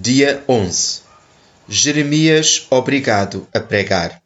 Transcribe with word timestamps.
Dia 0.00 0.44
11 0.48 1.00
Jeremias 1.68 2.68
obrigado 2.70 3.48
a 3.52 3.58
pregar. 3.58 4.22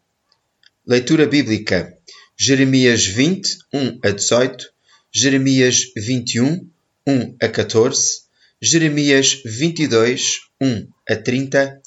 Leitura 0.87 1.27
bíblica: 1.27 1.97
Jeremias 2.37 3.07
20, 3.07 3.57
1 3.73 4.01
a 4.05 4.11
18, 4.11 4.67
Jeremias 5.11 5.91
21, 5.97 6.69
1 7.07 7.37
a 7.41 7.49
14, 7.49 8.25
Jeremias 8.61 9.41
22, 9.47 10.41
1 10.61 10.89
a 11.09 11.17
30, 11.17 11.81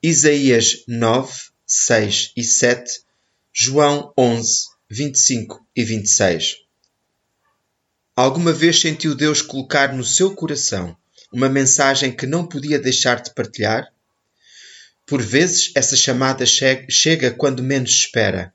Isaías 0.00 0.84
9, 0.86 1.32
6 1.66 2.34
e 2.36 2.44
7, 2.44 3.00
João 3.52 4.12
11, 4.16 4.68
25 4.88 5.66
e 5.74 5.82
26. 5.82 6.58
Alguma 8.14 8.52
vez 8.52 8.80
sentiu 8.80 9.16
Deus 9.16 9.42
colocar 9.42 9.92
no 9.92 10.04
seu 10.04 10.32
coração 10.32 10.96
uma 11.32 11.48
mensagem 11.48 12.12
que 12.12 12.26
não 12.26 12.46
podia 12.46 12.78
deixar 12.78 13.22
de 13.22 13.34
partilhar? 13.34 13.90
Por 15.06 15.22
vezes 15.22 15.72
essa 15.74 15.96
chamada 15.96 16.44
chega 16.46 17.30
quando 17.30 17.62
menos 17.62 17.90
espera. 17.90 18.52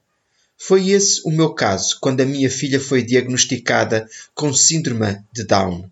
Foi 0.57 0.89
esse 0.89 1.21
o 1.25 1.31
meu 1.31 1.53
caso 1.53 1.97
quando 1.99 2.21
a 2.21 2.25
minha 2.25 2.49
filha 2.49 2.79
foi 2.79 3.03
diagnosticada 3.03 4.09
com 4.33 4.53
síndrome 4.53 5.21
de 5.31 5.43
Down. 5.43 5.89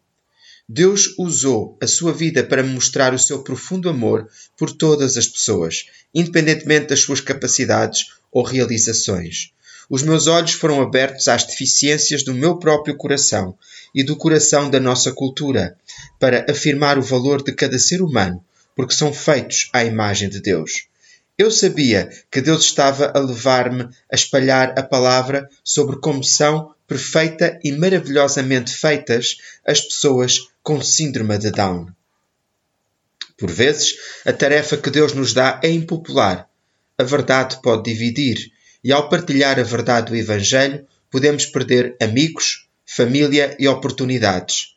Deus 0.68 1.14
usou 1.20 1.78
a 1.80 1.86
sua 1.86 2.12
vida 2.12 2.44
para 2.44 2.64
mostrar 2.64 3.14
o 3.14 3.20
seu 3.20 3.44
profundo 3.44 3.88
amor 3.88 4.28
por 4.58 4.72
todas 4.72 5.16
as 5.18 5.28
pessoas, 5.28 5.86
independentemente 6.14 6.88
das 6.88 7.02
suas 7.02 7.22
capacidades 7.22 8.14
ou 8.32 8.44
realizações. 8.44 9.52
Os 9.90 10.02
meus 10.02 10.28
olhos 10.28 10.54
foram 10.54 10.82
abertos 10.82 11.28
às 11.28 11.44
deficiências 11.44 12.24
do 12.24 12.34
meu 12.34 12.58
próprio 12.58 12.98
coração 12.98 13.58
e 13.94 14.04
do 14.04 14.16
coração 14.16 14.70
da 14.70 14.80
nossa 14.80 15.12
cultura, 15.12 15.78
para 16.20 16.46
afirmar 16.50 16.98
o 16.98 17.04
valor 17.04 17.44
de 17.44 17.54
cada 17.54 17.78
ser 17.78 18.02
humano, 18.02 18.44
porque 18.76 18.94
são 18.94 19.14
feitos 19.14 19.70
à 19.72 19.84
imagem 19.86 20.30
de 20.30 20.42
Deus. 20.42 20.88
Eu 21.38 21.52
sabia 21.52 22.10
que 22.32 22.42
Deus 22.42 22.64
estava 22.64 23.12
a 23.14 23.20
levar-me 23.20 23.84
a 24.12 24.16
espalhar 24.16 24.74
a 24.78 24.82
palavra 24.82 25.50
sobre 25.64 25.98
como 26.00 26.24
são 26.24 26.74
perfeita 26.88 27.60
e 27.64 27.72
maravilhosamente 27.72 28.74
feitas 28.74 29.38
as 29.66 29.82
pessoas 29.82 30.48
com 30.64 30.82
síndrome 30.82 31.38
de 31.38 31.52
Down. 31.52 31.88
Por 33.38 33.52
vezes, 33.52 33.96
a 34.26 34.32
tarefa 34.32 34.78
que 34.78 34.90
Deus 34.90 35.14
nos 35.14 35.34
dá 35.34 35.60
é 35.62 35.70
impopular. 35.70 36.50
A 36.98 37.04
verdade 37.04 37.62
pode 37.62 37.84
dividir 37.84 38.55
e 38.86 38.92
ao 38.92 39.10
partilhar 39.10 39.60
a 39.60 39.64
verdade 39.64 40.12
do 40.12 40.16
Evangelho, 40.16 40.86
podemos 41.10 41.48
perder 41.48 41.98
amigos, 42.00 42.68
família 42.86 43.58
e 43.58 43.68
oportunidades. 43.68 44.76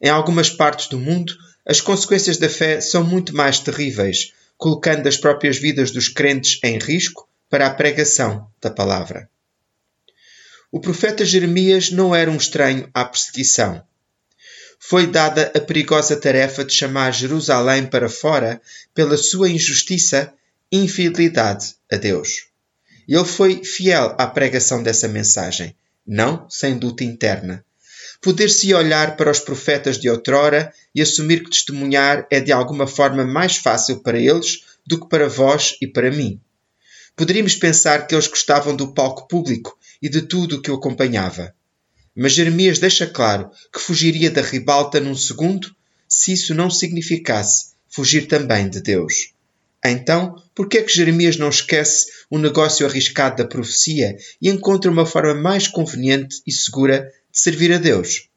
Em 0.00 0.08
algumas 0.08 0.48
partes 0.48 0.88
do 0.88 0.98
mundo, 0.98 1.36
as 1.66 1.78
consequências 1.78 2.38
da 2.38 2.48
fé 2.48 2.80
são 2.80 3.04
muito 3.04 3.36
mais 3.36 3.60
terríveis, 3.60 4.32
colocando 4.56 5.06
as 5.06 5.18
próprias 5.18 5.58
vidas 5.58 5.90
dos 5.90 6.08
crentes 6.08 6.58
em 6.64 6.78
risco 6.78 7.28
para 7.50 7.66
a 7.66 7.74
pregação 7.74 8.48
da 8.62 8.70
palavra. 8.70 9.28
O 10.72 10.80
profeta 10.80 11.22
Jeremias 11.22 11.90
não 11.90 12.14
era 12.14 12.30
um 12.30 12.36
estranho 12.36 12.88
à 12.94 13.04
perseguição. 13.04 13.84
Foi 14.78 15.06
dada 15.06 15.52
a 15.54 15.60
perigosa 15.60 16.16
tarefa 16.16 16.64
de 16.64 16.72
chamar 16.72 17.10
Jerusalém 17.10 17.86
para 17.86 18.08
fora 18.08 18.58
pela 18.94 19.18
sua 19.18 19.50
injustiça 19.50 20.32
e 20.72 20.78
infidelidade 20.78 21.74
a 21.92 21.96
Deus. 21.96 22.49
Ele 23.10 23.24
foi 23.24 23.64
fiel 23.64 24.14
à 24.16 24.24
pregação 24.28 24.84
dessa 24.84 25.08
mensagem, 25.08 25.74
não 26.06 26.48
sem 26.48 26.78
luta 26.78 27.02
interna. 27.02 27.64
Poder-se 28.20 28.72
olhar 28.72 29.16
para 29.16 29.32
os 29.32 29.40
profetas 29.40 29.98
de 29.98 30.08
outrora 30.08 30.72
e 30.94 31.02
assumir 31.02 31.42
que 31.42 31.50
testemunhar 31.50 32.24
é 32.30 32.38
de 32.38 32.52
alguma 32.52 32.86
forma 32.86 33.26
mais 33.26 33.56
fácil 33.56 33.98
para 33.98 34.16
eles 34.16 34.64
do 34.86 35.00
que 35.00 35.08
para 35.08 35.28
vós 35.28 35.76
e 35.82 35.88
para 35.88 36.12
mim. 36.12 36.40
Poderíamos 37.16 37.56
pensar 37.56 38.06
que 38.06 38.14
eles 38.14 38.28
gostavam 38.28 38.76
do 38.76 38.94
palco 38.94 39.26
público 39.26 39.76
e 40.00 40.08
de 40.08 40.22
tudo 40.22 40.56
o 40.56 40.62
que 40.62 40.70
o 40.70 40.76
acompanhava. 40.76 41.52
Mas 42.14 42.34
Jeremias 42.34 42.78
deixa 42.78 43.08
claro 43.08 43.50
que 43.72 43.80
fugiria 43.80 44.30
da 44.30 44.40
ribalta 44.40 45.00
num 45.00 45.16
segundo 45.16 45.74
se 46.08 46.32
isso 46.34 46.54
não 46.54 46.70
significasse 46.70 47.72
fugir 47.88 48.28
também 48.28 48.70
de 48.70 48.80
Deus. 48.80 49.32
Então, 49.84 50.34
por 50.54 50.68
que 50.68 50.78
é 50.78 50.82
que 50.82 50.94
Jeremias 50.94 51.36
não 51.38 51.48
esquece 51.48 52.06
o 52.28 52.38
negócio 52.38 52.86
arriscado 52.86 53.42
da 53.42 53.48
profecia 53.48 54.14
e 54.40 54.50
encontra 54.50 54.90
uma 54.90 55.06
forma 55.06 55.34
mais 55.34 55.66
conveniente 55.66 56.42
e 56.46 56.52
segura 56.52 57.10
de 57.32 57.38
servir 57.38 57.72
a 57.72 57.78
Deus? 57.78 58.28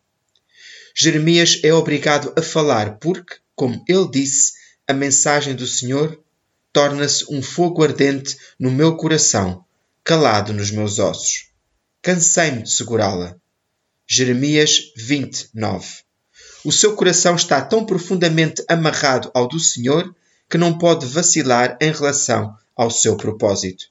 Jeremias 0.95 1.59
é 1.63 1.73
obrigado 1.73 2.33
a 2.37 2.41
falar 2.41 2.97
porque, 2.99 3.35
como 3.55 3.83
ele 3.89 4.09
disse, 4.09 4.53
a 4.87 4.93
mensagem 4.93 5.55
do 5.55 5.67
Senhor 5.67 6.21
torna-se 6.71 7.25
um 7.29 7.41
fogo 7.41 7.83
ardente 7.83 8.37
no 8.59 8.71
meu 8.71 8.95
coração, 8.95 9.65
calado 10.03 10.53
nos 10.53 10.71
meus 10.71 10.97
ossos. 10.97 11.49
Cansei-me 12.01 12.63
de 12.63 12.71
segurá-la. 12.71 13.35
Jeremias 14.07 14.91
29. 14.95 16.03
O 16.63 16.71
seu 16.71 16.95
coração 16.95 17.35
está 17.35 17.61
tão 17.61 17.85
profundamente 17.85 18.63
amarrado 18.67 19.31
ao 19.33 19.47
do 19.47 19.59
Senhor 19.59 20.13
que 20.49 20.57
não 20.57 20.77
pode 20.77 21.05
vacilar 21.05 21.77
em 21.81 21.91
relação 21.91 22.55
ao 22.75 22.89
seu 22.89 23.15
propósito. 23.17 23.85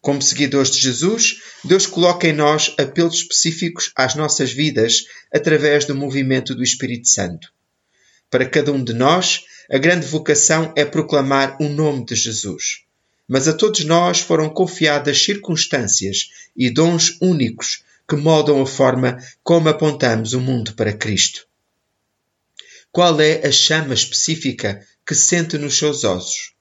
Como 0.00 0.22
seguidores 0.22 0.70
de 0.70 0.80
Jesus, 0.80 1.42
Deus 1.62 1.86
coloca 1.86 2.26
em 2.26 2.32
nós 2.32 2.74
apelos 2.78 3.16
específicos 3.16 3.92
às 3.94 4.14
nossas 4.14 4.50
vidas 4.50 5.04
através 5.32 5.84
do 5.84 5.94
movimento 5.94 6.54
do 6.54 6.62
Espírito 6.62 7.08
Santo. 7.08 7.52
Para 8.30 8.48
cada 8.48 8.72
um 8.72 8.82
de 8.82 8.94
nós, 8.94 9.44
a 9.70 9.76
grande 9.76 10.06
vocação 10.06 10.72
é 10.74 10.84
proclamar 10.84 11.56
o 11.60 11.68
nome 11.68 12.04
de 12.04 12.14
Jesus. 12.14 12.84
Mas 13.28 13.46
a 13.46 13.52
todos 13.52 13.84
nós 13.84 14.20
foram 14.20 14.48
confiadas 14.48 15.22
circunstâncias 15.22 16.30
e 16.56 16.70
dons 16.70 17.18
únicos 17.20 17.84
que 18.08 18.16
moldam 18.16 18.60
a 18.60 18.66
forma 18.66 19.18
como 19.42 19.68
apontamos 19.68 20.32
o 20.32 20.40
mundo 20.40 20.74
para 20.74 20.92
Cristo. 20.92 21.46
Qual 22.90 23.20
é 23.20 23.46
a 23.46 23.52
chama 23.52 23.94
específica 23.94 24.84
que 25.10 25.14
sente 25.16 25.58
nos 25.58 25.76
seus 25.76 26.04
ossos? 26.04 26.52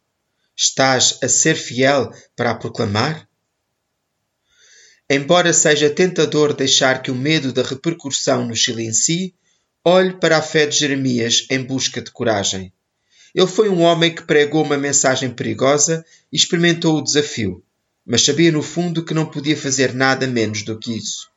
Estás 0.57 1.19
a 1.21 1.29
ser 1.29 1.53
fiel 1.53 2.11
para 2.35 2.49
a 2.49 2.55
proclamar? 2.55 3.29
Embora 5.07 5.53
seja 5.53 5.87
tentador 5.87 6.55
deixar 6.55 7.03
que 7.03 7.11
o 7.11 7.15
medo 7.15 7.53
da 7.53 7.61
repercussão 7.61 8.47
nos 8.47 8.63
silencie, 8.63 9.35
olhe 9.85 10.13
para 10.13 10.39
a 10.39 10.41
fé 10.41 10.65
de 10.65 10.79
Jeremias 10.79 11.45
em 11.51 11.61
busca 11.61 12.01
de 12.01 12.09
coragem. 12.09 12.73
Ele 13.35 13.45
foi 13.45 13.69
um 13.69 13.83
homem 13.83 14.15
que 14.15 14.23
pregou 14.23 14.63
uma 14.63 14.79
mensagem 14.79 15.29
perigosa 15.29 16.03
e 16.33 16.35
experimentou 16.35 16.97
o 16.97 17.03
desafio, 17.03 17.63
mas 18.03 18.25
sabia 18.25 18.51
no 18.51 18.63
fundo 18.63 19.05
que 19.05 19.13
não 19.13 19.27
podia 19.27 19.55
fazer 19.55 19.93
nada 19.93 20.25
menos 20.25 20.63
do 20.63 20.79
que 20.79 20.97
isso. 20.97 21.29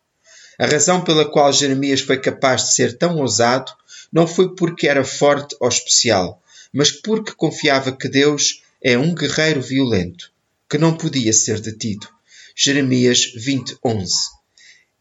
A 0.59 0.65
razão 0.65 1.05
pela 1.05 1.31
qual 1.31 1.53
Jeremias 1.53 2.01
foi 2.01 2.19
capaz 2.19 2.63
de 2.63 2.75
ser 2.75 2.97
tão 2.97 3.19
ousado 3.19 3.71
não 4.11 4.27
foi 4.27 4.55
porque 4.55 4.89
era 4.89 5.05
forte 5.05 5.55
ou 5.61 5.69
especial, 5.69 6.42
mas 6.73 6.91
porque 6.91 7.33
confiava 7.33 7.93
que 7.93 8.09
Deus 8.09 8.63
é 8.83 8.97
um 8.99 9.15
guerreiro 9.15 9.61
violento, 9.61 10.33
que 10.69 10.79
não 10.79 10.97
podia 10.97 11.33
ser 11.33 11.61
detido. 11.61 12.09
Jeremias 12.57 13.33
20:11. 13.35 14.11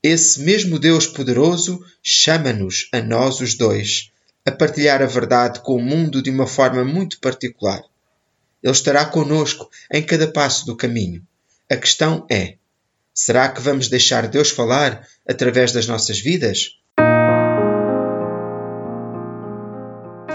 Esse 0.03 0.41
mesmo 0.41 0.79
Deus 0.79 1.05
poderoso 1.05 1.83
chama-nos 2.03 2.89
a 2.91 3.01
nós 3.01 3.39
os 3.39 3.53
dois 3.55 4.11
a 4.45 4.51
partilhar 4.51 5.01
a 5.01 5.05
verdade 5.05 5.59
com 5.61 5.75
o 5.75 5.81
mundo 5.81 6.21
de 6.21 6.29
uma 6.29 6.47
forma 6.47 6.83
muito 6.83 7.19
particular. 7.19 7.81
Ele 8.63 8.71
estará 8.71 9.05
conosco 9.05 9.69
em 9.91 10.03
cada 10.03 10.27
passo 10.27 10.65
do 10.65 10.75
caminho. 10.75 11.25
A 11.69 11.77
questão 11.77 12.25
é: 12.29 12.55
será 13.13 13.49
que 13.49 13.61
vamos 13.61 13.87
deixar 13.87 14.27
Deus 14.27 14.49
falar 14.49 15.07
através 15.27 15.71
das 15.71 15.87
nossas 15.87 16.19
vidas? 16.19 16.79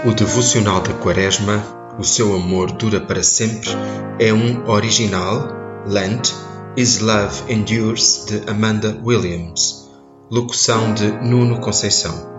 O 0.07 0.13
devocional 0.13 0.79
da 0.79 0.93
Quaresma, 0.93 1.61
O 1.99 2.03
seu 2.03 2.33
amor 2.33 2.71
dura 2.71 3.01
para 3.01 3.21
sempre, 3.21 3.69
é 4.17 4.33
um 4.33 4.65
original, 4.69 5.49
Lent, 5.85 6.31
Is 6.77 6.99
Love 6.99 7.51
Endures, 7.51 8.23
de 8.25 8.49
Amanda 8.49 8.97
Williams, 9.03 9.89
locução 10.31 10.93
de 10.93 11.11
Nuno 11.11 11.59
Conceição. 11.59 12.36